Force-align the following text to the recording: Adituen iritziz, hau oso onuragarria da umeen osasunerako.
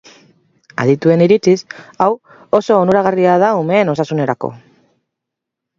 Adituen 0.83 1.23
iritziz, 1.25 1.55
hau 2.05 2.09
oso 2.61 2.81
onuragarria 2.87 3.39
da 3.45 3.55
umeen 3.63 3.95
osasunerako. 3.95 4.53